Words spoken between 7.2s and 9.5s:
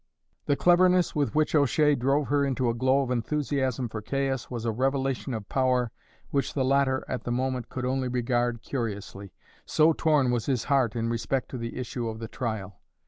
the moment could only regard curiously,